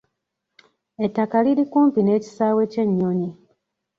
[1.05, 3.29] Ettaka liri kumpi n'ekisaawe ky'ennyonyi.